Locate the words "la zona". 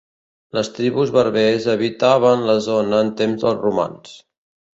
2.49-3.03